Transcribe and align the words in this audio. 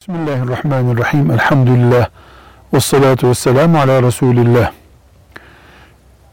Bismillahirrahmanirrahim. 0.00 1.30
Elhamdülillah. 1.30 2.08
Ve 2.74 2.80
salatu 2.80 3.28
ve 3.28 3.34
selamu 3.34 3.78
ala 3.78 4.02
Resulillah. 4.02 4.72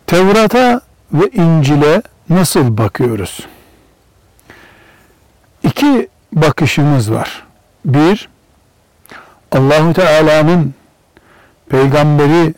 Tevrat'a 0.07 0.81
ve 1.13 1.29
İncil'e 1.33 2.01
nasıl 2.29 2.77
bakıyoruz? 2.77 3.47
İki 5.63 6.09
bakışımız 6.33 7.11
var. 7.11 7.43
Bir, 7.85 8.29
Allahu 9.51 9.93
Teala'nın 9.93 10.73
peygamberi 11.69 12.53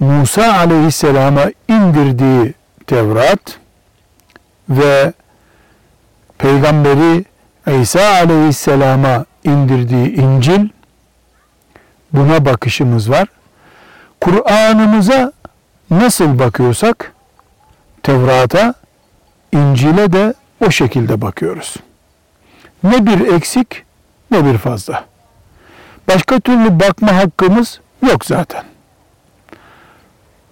Musa 0.00 0.52
aleyhisselama 0.52 1.44
indirdiği 1.68 2.54
Tevrat 2.86 3.58
ve 4.68 5.12
peygamberi 6.38 7.24
İsa 7.82 8.00
aleyhisselama 8.00 9.24
indirdiği 9.46 10.14
İncil 10.14 10.68
buna 12.12 12.44
bakışımız 12.44 13.10
var. 13.10 13.28
Kur'an'ımıza 14.20 15.32
nasıl 15.90 16.38
bakıyorsak 16.38 17.12
Tevrat'a, 18.02 18.74
İncil'e 19.52 20.12
de 20.12 20.34
o 20.66 20.70
şekilde 20.70 21.20
bakıyoruz. 21.20 21.76
Ne 22.82 23.06
bir 23.06 23.32
eksik 23.32 23.84
ne 24.30 24.44
bir 24.44 24.58
fazla. 24.58 25.04
Başka 26.08 26.40
türlü 26.40 26.80
bakma 26.80 27.16
hakkımız 27.16 27.80
yok 28.08 28.24
zaten. 28.24 28.64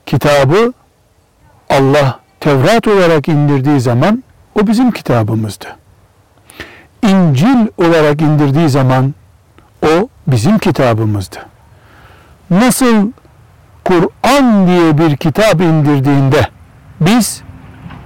Kitabı 0.07 0.73
Allah 1.71 2.21
Tevrat 2.41 2.89
olarak 2.89 3.29
indirdiği 3.29 3.81
zaman 3.81 4.25
o 4.55 4.67
bizim 4.67 4.91
kitabımızdı. 4.91 5.77
İncil 7.05 7.67
olarak 7.79 8.23
indirdiği 8.23 8.69
zaman 8.69 9.15
o 9.83 10.09
bizim 10.27 10.59
kitabımızdı. 10.59 11.37
Nasıl 12.51 13.11
Kur'an 13.85 14.67
diye 14.67 14.99
bir 14.99 15.17
kitap 15.17 15.61
indirdiğinde 15.61 16.49
biz 17.01 17.43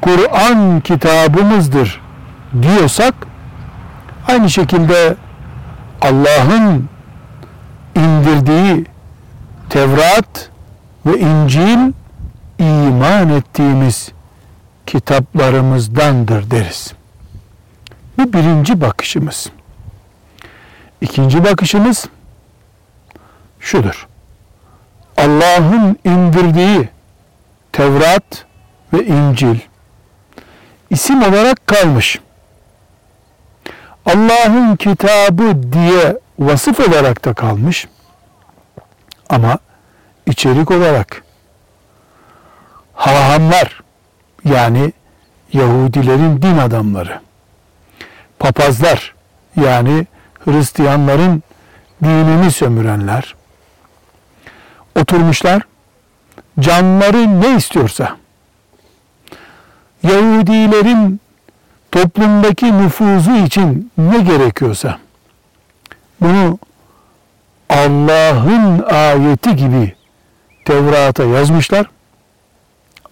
Kur'an 0.00 0.81
kitabımızdır 0.81 2.00
diyorsak 2.62 3.14
aynı 4.28 4.50
şekilde 4.50 5.17
Allah'ın 6.01 6.89
indirdiği 7.95 8.84
Tevrat 9.70 10.51
ve 11.06 11.19
İncil 11.19 11.92
iman 12.58 13.28
ettiğimiz 13.28 14.12
kitaplarımızdandır 14.86 16.51
deriz. 16.51 16.98
Bu 18.19 18.33
birinci 18.33 18.80
bakışımız. 18.80 19.50
İkinci 21.00 21.44
bakışımız 21.44 22.06
şudur. 23.61 24.08
Allah'ın 25.16 25.97
indirdiği 26.05 26.89
Tevrat 27.72 28.44
ve 28.92 29.06
İncil 29.06 29.58
isim 30.91 31.22
olarak 31.22 31.66
kalmış. 31.66 32.20
Allah'ın 34.06 34.77
kitabı 34.77 35.72
diye 35.72 36.19
vasıf 36.39 36.80
olarak 36.80 37.24
da 37.24 37.34
kalmış. 37.34 37.89
Ama 39.28 39.58
içerik 40.27 40.70
olarak 40.70 41.22
hahamlar 42.94 43.80
yani 44.44 44.92
Yahudilerin 45.52 46.42
din 46.42 46.58
adamları 46.58 47.28
papazlar 48.39 49.14
yani 49.56 50.06
Hristiyanların 50.44 51.42
dinini 52.05 52.50
sömürenler. 52.50 53.34
Oturmuşlar 55.00 55.62
canları 56.61 57.41
ne 57.41 57.56
istiyorsa. 57.56 58.17
Yahudilerin 60.02 61.20
toplumdaki 61.92 62.79
nüfuzu 62.79 63.35
için 63.35 63.92
ne 63.98 64.18
gerekiyorsa. 64.18 64.98
Bunu 66.20 66.58
Allah'ın 67.70 68.83
ayeti 68.83 69.57
gibi 69.57 69.95
Tevrat'a 70.64 71.24
yazmışlar. 71.24 71.86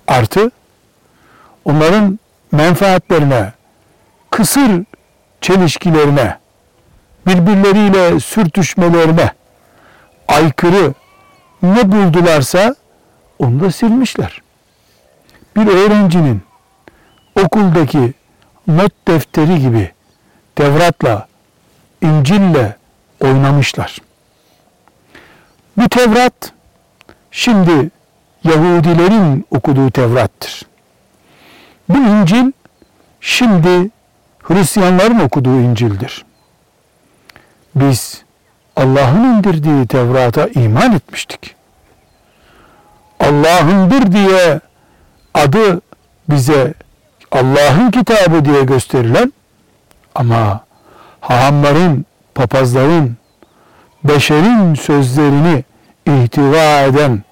Artı 0.09 0.51
onların 1.65 2.19
menfaatlerine 2.53 3.53
kısır 4.31 4.85
çelişkilerine, 5.47 6.39
birbirleriyle 7.27 8.21
sürtüşmelerine 8.21 9.31
aykırı 10.29 10.95
ne 11.63 11.93
buldularsa 11.93 12.75
onu 13.39 13.61
da 13.61 13.71
silmişler. 13.71 14.43
Bir 15.57 15.67
öğrencinin 15.67 16.43
okuldaki 17.45 18.15
not 18.67 18.93
defteri 19.09 19.61
gibi 19.61 19.93
Tevrat'la, 20.55 21.29
İncil'le 22.03 22.75
oynamışlar. 23.21 23.99
Bu 25.77 25.89
Tevrat 25.89 26.53
şimdi 27.31 27.91
Yahudilerin 28.45 29.47
okuduğu 29.51 29.91
Tevrat'tır. 29.91 30.63
Bu 31.89 31.99
İncil 31.99 32.53
şimdi 33.21 33.91
Hristiyanların 34.49 35.19
okuduğu 35.19 35.61
İncil'dir. 35.61 36.25
Biz 37.75 38.23
Allah'ın 38.77 39.25
indirdiği 39.25 39.87
Tevrat'a 39.87 40.49
iman 40.49 40.93
etmiştik. 40.93 41.55
Allah'ındır 43.21 44.13
diye 44.13 44.61
adı 45.35 45.81
bize 46.29 46.75
Allah'ın 47.33 47.91
kitabı 47.91 48.45
diye 48.45 48.63
gösterilen 48.63 49.33
ama 50.15 50.65
hahamların, 51.21 52.07
papazların, 52.35 53.17
beşerin 54.05 54.75
sözlerini 54.75 55.65
ihtiva 56.07 56.81
eden 56.81 57.23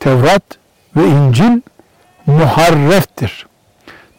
Tevrat 0.00 0.42
ve 0.96 1.08
İncil 1.08 1.60
muharreftir. 2.26 3.46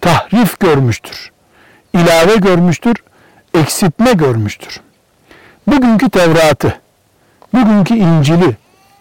Tahrif 0.02 0.60
görmüştür 0.60 1.32
ilave 1.94 2.36
görmüştür, 2.36 2.96
eksiltme 3.54 4.14
görmüştür. 4.14 4.82
Bugünkü 5.68 6.10
Tevrat'ı, 6.10 6.74
bugünkü 7.54 7.96
İncil'i 7.96 8.58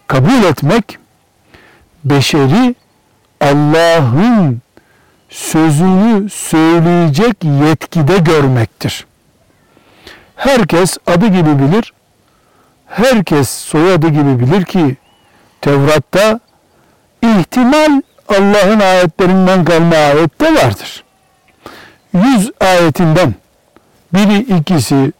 kabul 0.07 0.43
etmek, 0.43 0.97
beşeri 2.03 2.75
Allah'ın 3.41 4.61
sözünü 5.29 6.29
söyleyecek 6.29 7.35
yetkide 7.43 8.17
görmektir. 8.17 9.05
Herkes 10.35 10.97
adı 11.07 11.27
gibi 11.27 11.59
bilir, 11.59 11.93
herkes 12.87 13.49
soyadı 13.49 14.07
gibi 14.09 14.39
bilir 14.39 14.65
ki 14.65 14.97
Tevrat'ta 15.61 16.39
ihtimal 17.21 18.01
Allah'ın 18.27 18.79
ayetlerinden 18.79 19.65
kalma 19.65 19.95
ayette 19.95 20.55
vardır. 20.55 21.03
100 22.13 22.51
ayetinden 22.59 23.33
biri 24.13 24.37
ikisi, 24.37 25.11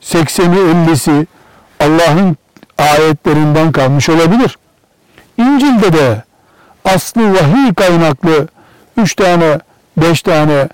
sekseni 0.00 0.58
ellisi 0.58 1.26
Allah'ın 1.80 2.36
ayetlerinden 2.78 3.72
kalmış 3.72 4.08
olabilir. 4.08 4.58
İncil'de 5.38 5.92
de 5.92 6.22
aslı 6.84 7.34
vahiy 7.34 7.74
kaynaklı 7.74 8.48
üç 8.96 9.14
tane, 9.14 9.58
beş 9.96 10.22
tane 10.22 10.68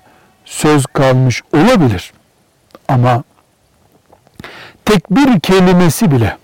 söz 0.45 0.85
kalmış 0.85 1.41
olabilir. 1.53 2.13
Ama 2.87 3.23
tek 4.85 5.11
bir 5.11 5.39
kelimesi 5.39 6.11
bile 6.11 6.37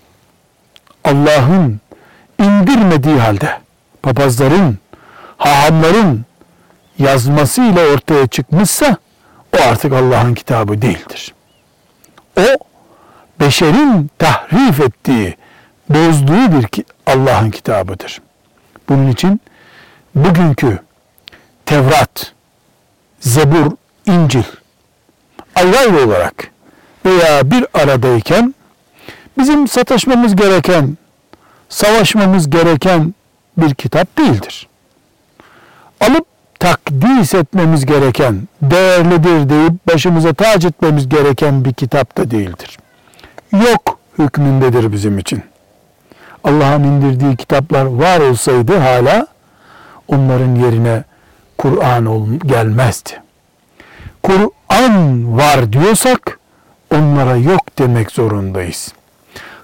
Allah'ın 1.04 1.80
indirmediği 2.38 3.18
halde 3.18 3.60
papazların, 4.02 4.78
hahamların 5.36 6.24
yazmasıyla 6.98 7.86
ortaya 7.86 8.26
çıkmışsa 8.26 8.96
artık 9.60 9.92
Allah'ın 9.92 10.34
kitabı 10.34 10.82
değildir. 10.82 11.34
O 12.38 12.42
beşerin 13.40 14.10
tahrif 14.18 14.80
ettiği, 14.80 15.36
bozduğu 15.88 16.52
bir 16.52 16.84
Allah'ın 17.06 17.50
kitabıdır. 17.50 18.20
Bunun 18.88 19.10
için 19.10 19.40
bugünkü 20.14 20.78
Tevrat, 21.66 22.32
Zebur, 23.20 23.72
İncil 24.06 24.42
ayrı 25.54 25.78
ayrı 25.78 26.06
olarak 26.06 26.50
veya 27.06 27.50
bir 27.50 27.66
aradayken 27.74 28.54
bizim 29.38 29.68
sataşmamız 29.68 30.36
gereken, 30.36 30.96
savaşmamız 31.68 32.50
gereken 32.50 33.14
bir 33.56 33.74
kitap 33.74 34.18
değildir. 34.18 34.68
Alıp 36.00 36.26
takdis 36.60 37.34
etmemiz 37.34 37.86
gereken, 37.86 38.48
değerlidir 38.62 39.48
deyip 39.48 39.88
başımıza 39.88 40.34
tac 40.34 40.68
etmemiz 40.68 41.08
gereken 41.08 41.64
bir 41.64 41.72
kitap 41.72 42.16
da 42.16 42.30
değildir. 42.30 42.78
Yok 43.52 43.98
hükmündedir 44.18 44.92
bizim 44.92 45.18
için. 45.18 45.42
Allah'ın 46.44 46.84
indirdiği 46.84 47.36
kitaplar 47.36 47.84
var 47.84 48.20
olsaydı 48.20 48.76
hala 48.78 49.26
onların 50.08 50.54
yerine 50.54 51.04
Kur'an 51.58 52.38
gelmezdi. 52.38 53.10
Kur'an 54.22 55.36
var 55.38 55.72
diyorsak 55.72 56.38
onlara 56.94 57.36
yok 57.36 57.78
demek 57.78 58.10
zorundayız. 58.10 58.92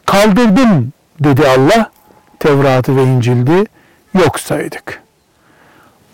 Kaldırdım 0.06 0.92
dedi 1.20 1.48
Allah, 1.48 1.90
Tevrat'ı 2.38 2.96
ve 2.96 3.04
İncil'di 3.04 3.64
yok 4.14 4.40
saydık. 4.40 5.05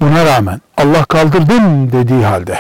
Buna 0.03 0.25
rağmen 0.25 0.61
Allah 0.77 1.05
kaldırdım 1.05 1.93
dediği 1.93 2.25
halde, 2.25 2.59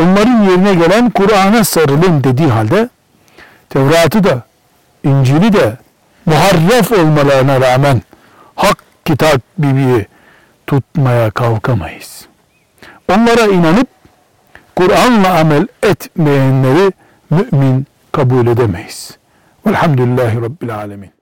onların 0.00 0.42
yerine 0.42 0.74
gelen 0.74 1.10
Kur'an'a 1.10 1.64
sarılın 1.64 2.24
dediği 2.24 2.48
halde, 2.48 2.88
Tevrat'ı 3.70 4.24
da, 4.24 4.42
İncil'i 5.04 5.52
de 5.52 5.76
muharref 6.26 6.92
olmalarına 6.92 7.60
rağmen 7.60 8.02
hak 8.54 8.78
kitap 9.04 9.40
gibi 9.58 10.06
tutmaya 10.66 11.30
kalkamayız. 11.30 12.26
Onlara 13.12 13.46
inanıp 13.46 13.88
Kur'an'la 14.76 15.38
amel 15.38 15.66
etmeyenleri 15.82 16.92
mümin 17.30 17.86
kabul 18.12 18.46
edemeyiz. 18.46 19.18
Velhamdülillahi 19.66 20.36
Rabbil 20.42 20.74
Alemin. 20.74 21.17